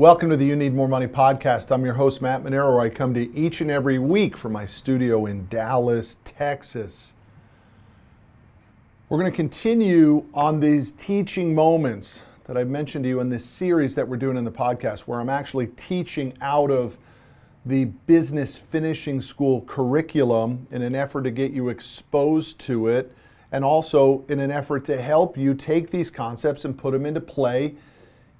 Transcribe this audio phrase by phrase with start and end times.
[0.00, 1.70] Welcome to the You Need More Money podcast.
[1.70, 5.26] I'm your host, Matt where I come to each and every week from my studio
[5.26, 7.12] in Dallas, Texas.
[9.10, 13.44] We're going to continue on these teaching moments that I've mentioned to you in this
[13.44, 16.96] series that we're doing in the podcast, where I'm actually teaching out of
[17.66, 23.14] the business finishing school curriculum in an effort to get you exposed to it,
[23.52, 27.20] and also in an effort to help you take these concepts and put them into
[27.20, 27.74] play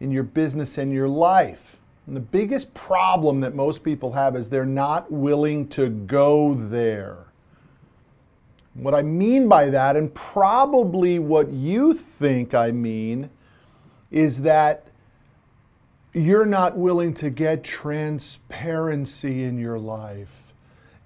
[0.00, 1.76] in your business and your life.
[2.06, 7.18] And the biggest problem that most people have is they're not willing to go there.
[8.74, 13.30] What I mean by that, and probably what you think I mean,
[14.10, 14.90] is that
[16.12, 20.52] you're not willing to get transparency in your life.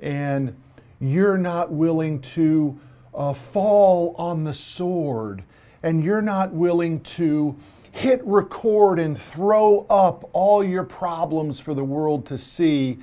[0.01, 0.57] And
[1.01, 2.79] you're not willing to
[3.15, 5.43] uh, fall on the sword.
[5.83, 7.57] And you're not willing to
[7.95, 12.99] hit record and throw up all your problems for the world to see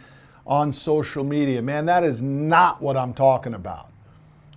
[0.45, 1.61] on social media.
[1.61, 3.89] Man, that is not what I'm talking about.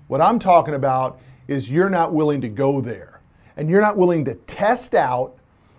[0.09, 3.21] What I'm talking about is you're not willing to go there
[3.57, 5.37] and you're not willing to test out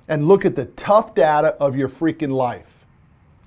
[0.07, 2.85] and look at the tough data of your freaking life.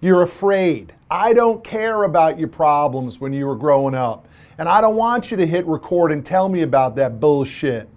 [0.03, 0.95] You're afraid.
[1.11, 4.29] I don't care about your problems when you were growing up.
[4.59, 7.89] And I don't want you to hit record and tell me about that bullshit.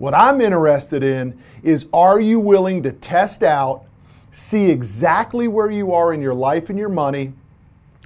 [0.00, 3.84] What I'm interested in is are you willing to test out,
[4.30, 7.34] see exactly where you are in your life and your money,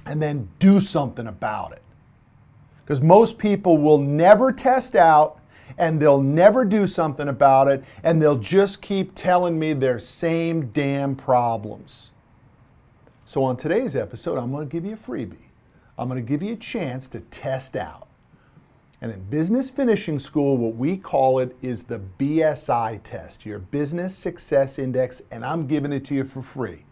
[0.05, 1.81] and then do something about it?
[2.83, 5.39] Because most people will never test out
[5.77, 10.67] and they'll never do something about it and they'll just keep telling me their same
[10.71, 12.11] damn problems.
[13.25, 15.45] So, on today's episode, I'm going to give you a freebie.
[15.97, 18.09] I'm going to give you a chance to test out.
[19.05, 24.15] And in business finishing school, what we call it is the BSI test, your Business
[24.15, 26.85] Success Index, and I'm giving it to you for free.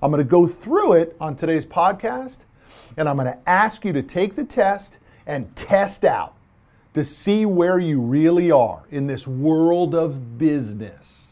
[0.00, 2.44] I'm going to go through it on today's podcast,
[2.96, 6.36] and I'm going to ask you to take the test and test out
[6.94, 11.27] to see where you really are in this world of business.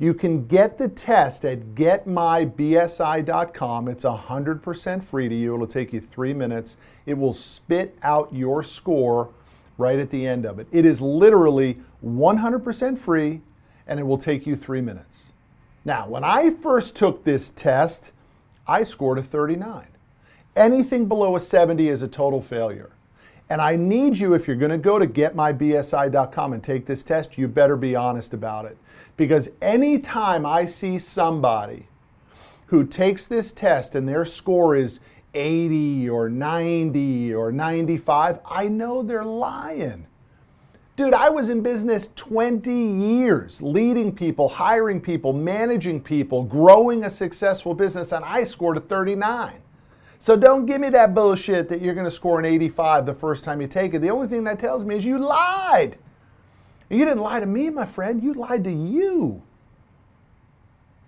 [0.00, 3.88] You can get the test at getmybsi.com.
[3.88, 5.54] It's 100% free to you.
[5.54, 6.78] It'll take you three minutes.
[7.04, 9.28] It will spit out your score
[9.76, 10.68] right at the end of it.
[10.72, 13.42] It is literally 100% free
[13.86, 15.32] and it will take you three minutes.
[15.84, 18.14] Now, when I first took this test,
[18.66, 19.86] I scored a 39.
[20.56, 22.88] Anything below a 70 is a total failure.
[23.50, 27.36] And I need you, if you're going to go to getmybsi.com and take this test,
[27.36, 28.78] you better be honest about it.
[29.16, 31.88] Because anytime I see somebody
[32.66, 35.00] who takes this test and their score is
[35.34, 40.06] 80 or 90 or 95, I know they're lying.
[40.94, 47.10] Dude, I was in business 20 years, leading people, hiring people, managing people, growing a
[47.10, 49.60] successful business, and I scored a 39.
[50.20, 53.42] So don't give me that bullshit that you're going to score an 85 the first
[53.42, 54.00] time you take it.
[54.00, 55.96] The only thing that tells me is you lied.
[56.90, 59.42] You didn't lie to me, my friend, you lied to you.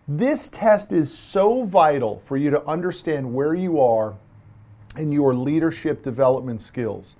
[0.08, 4.14] This test is so vital for you to understand where you are
[4.96, 7.16] in your leadership development skills.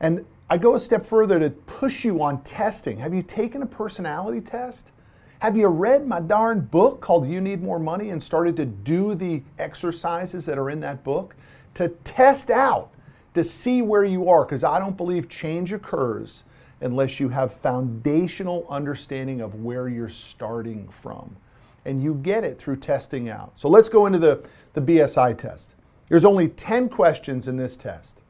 [0.00, 2.96] And I go a step further to push you on testing.
[2.98, 4.92] Have you taken a personality test?
[5.40, 9.14] Have you read my darn book called You Need More Money and started to do
[9.14, 11.36] the exercises that are in that book
[11.74, 12.90] to test out,
[13.34, 14.44] to see where you are?
[14.44, 16.42] Because I don't believe change occurs
[16.80, 21.36] unless you have foundational understanding of where you're starting from.
[21.84, 23.52] And you get it through testing out.
[23.54, 25.76] So let's go into the, the BSI test.
[26.08, 28.22] There's only 10 questions in this test.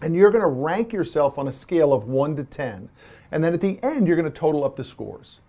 [0.00, 2.88] And you're going to rank yourself on a scale of 1 to 10.
[3.30, 5.40] And then at the end, you're going to total up the scores.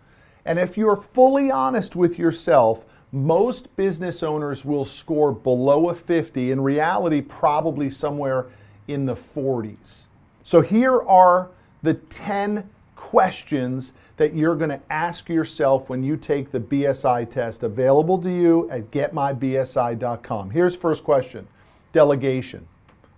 [0.46, 6.52] And if you're fully honest with yourself, most business owners will score below a 50,
[6.52, 8.48] in reality, probably somewhere
[8.88, 10.06] in the 40s.
[10.44, 11.50] So here are
[11.82, 17.64] the 10 questions that you're going to ask yourself when you take the BSI test
[17.64, 20.50] available to you at getmybsi.com.
[20.52, 21.48] Here's first question
[21.92, 22.68] delegation.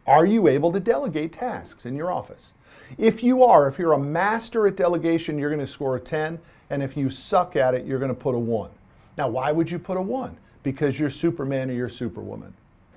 [0.06, 2.54] Are you able to delegate tasks in your office?
[2.97, 6.39] If you are, if you're a master at delegation, you're going to score a 10.
[6.69, 8.71] And if you suck at it, you're going to put a one.
[9.18, 10.38] Now, why would you put a one?
[10.63, 12.53] Because you're Superman or you're Superwoman.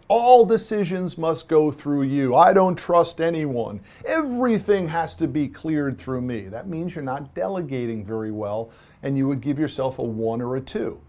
[0.08, 2.34] All decisions must go through you.
[2.34, 3.78] I don't trust anyone.
[4.04, 6.48] Everything has to be cleared through me.
[6.48, 8.72] That means you're not delegating very well,
[9.04, 11.00] and you would give yourself a one or a two.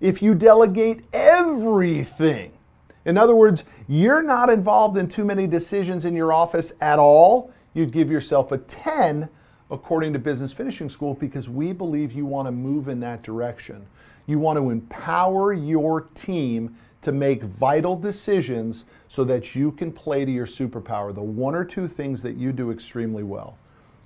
[0.00, 2.58] If you delegate everything,
[3.04, 7.52] in other words, you're not involved in too many decisions in your office at all,
[7.74, 9.28] you'd give yourself a 10
[9.70, 13.86] according to Business Finishing School because we believe you want to move in that direction.
[14.26, 20.24] You want to empower your team to make vital decisions so that you can play
[20.24, 23.58] to your superpower, the one or two things that you do extremely well.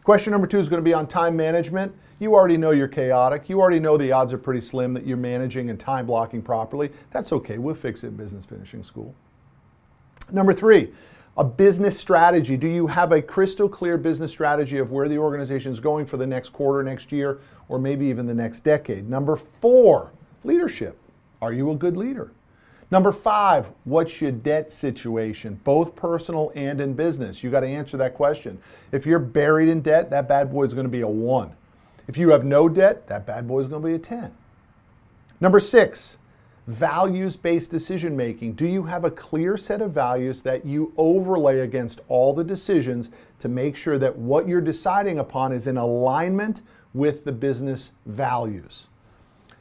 [0.02, 1.94] Question number two is going to be on time management.
[2.18, 3.48] You already know you're chaotic.
[3.48, 6.90] You already know the odds are pretty slim that you're managing and time blocking properly.
[7.10, 7.58] That's okay.
[7.58, 9.14] We'll fix it in business finishing school.
[10.32, 10.92] Number three,
[11.38, 12.56] a business strategy.
[12.56, 16.16] Do you have a crystal clear business strategy of where the organization is going for
[16.16, 17.38] the next quarter, next year,
[17.68, 19.08] or maybe even the next decade?
[19.08, 20.12] Number four,
[20.42, 20.98] leadership.
[21.40, 22.32] Are you a good leader?
[22.90, 27.44] Number five, what's your debt situation, both personal and in business?
[27.44, 28.58] You got to answer that question.
[28.90, 31.52] If you're buried in debt, that bad boy is going to be a one.
[32.08, 34.34] If you have no debt, that bad boy is going to be a 10.
[35.40, 36.16] Number six,
[36.68, 38.52] values based decision making.
[38.52, 43.08] Do you have a clear set of values that you overlay against all the decisions
[43.38, 46.60] to make sure that what you're deciding upon is in alignment
[46.92, 48.88] with the business values?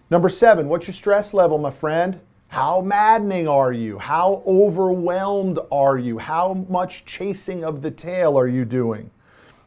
[0.09, 2.19] Number seven, what's your stress level, my friend?
[2.49, 3.99] How maddening are you?
[3.99, 6.17] How overwhelmed are you?
[6.17, 9.11] How much chasing of the tail are you doing?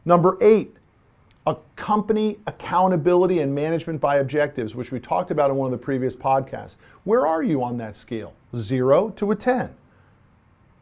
[0.05, 0.75] Number eight,
[1.47, 5.83] a company accountability and management by objectives, which we talked about in one of the
[5.83, 6.75] previous podcasts.
[7.03, 8.33] Where are you on that scale?
[8.55, 9.73] Zero to a 10.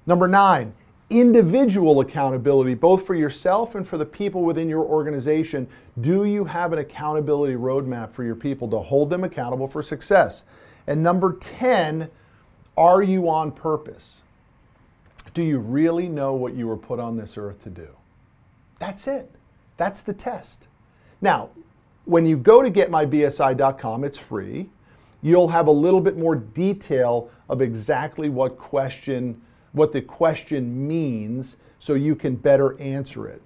[0.05, 0.73] Number nine,
[1.09, 5.67] individual accountability, both for yourself and for the people within your organization.
[6.01, 10.43] Do you have an accountability roadmap for your people to hold them accountable for success?
[10.87, 12.09] And number 10,
[12.75, 14.23] are you on purpose?
[15.33, 17.89] Do you really know what you were put on this earth to do?
[18.79, 19.31] That's it.
[19.79, 20.67] That's the test.
[21.21, 21.51] Now,
[22.03, 24.69] when you go to getmybsi.com, it's free.
[25.21, 29.41] You'll have a little bit more detail of exactly what question
[29.71, 33.41] what the question means so you can better answer it.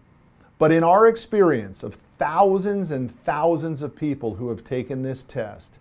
[0.58, 5.78] But in our experience of thousands and thousands of people who have taken this test,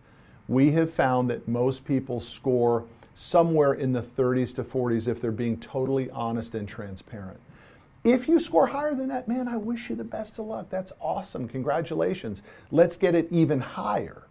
[0.48, 2.84] we have found that most people score
[3.14, 7.38] somewhere in the 30s to 40s if they're being totally honest and transparent.
[8.04, 10.68] If you score higher than that, man, I wish you the best of luck.
[10.70, 11.46] That's awesome.
[11.46, 12.42] Congratulations.
[12.72, 14.24] Let's get it even higher.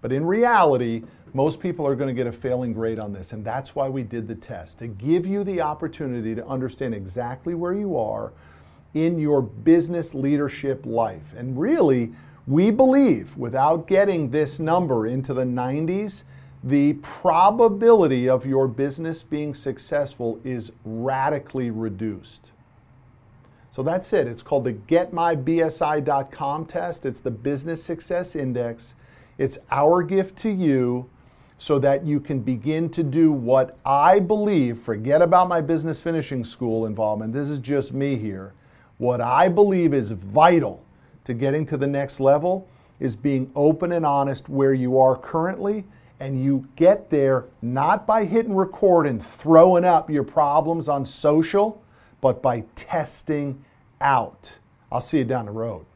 [0.00, 1.02] But in reality,
[1.34, 4.02] most people are going to get a failing grade on this, and that's why we
[4.02, 8.32] did the test to give you the opportunity to understand exactly where you are
[8.94, 11.34] in your business leadership life.
[11.36, 12.12] And really,
[12.46, 16.24] we believe without getting this number into the 90s,
[16.62, 22.50] the probability of your business being successful is radically reduced.
[23.70, 24.26] So that's it.
[24.26, 27.06] It's called the getmybsi.com test.
[27.06, 28.94] It's the Business Success Index.
[29.38, 31.08] It's our gift to you
[31.56, 36.42] so that you can begin to do what I believe, forget about my business finishing
[36.42, 38.54] school involvement, this is just me here.
[38.96, 40.82] What I believe is vital
[41.24, 42.66] to getting to the next level
[42.98, 45.84] is being open and honest where you are currently.
[46.18, 51.82] And you get there not by hitting record and throwing up your problems on social,
[52.20, 53.64] but by testing
[54.00, 54.52] out.
[54.92, 55.86] I'll see you down the road.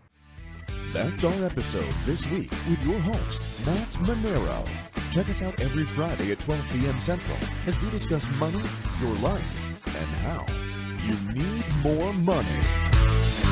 [0.93, 4.67] That's our episode this week with your host, Matt Manero.
[5.13, 6.95] Check us out every Friday at 12 p.m.
[7.01, 7.37] Central
[7.67, 8.63] as we discuss money,
[9.01, 10.47] your life, and how
[11.05, 13.44] you need more money.